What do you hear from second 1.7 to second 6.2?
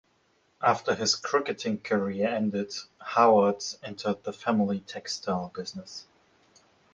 career ended, Howard entered the family textile business.